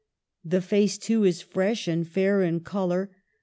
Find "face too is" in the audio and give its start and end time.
0.61-1.43